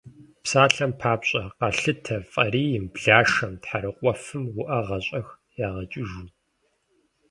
[0.43, 5.27] Псалъэм папщӏэ, къалъытэ фӏарийм, блашэм, тхьэрыкъуэфым уӏэгъэр щӏэх
[5.65, 6.27] ягъэкӏыжу.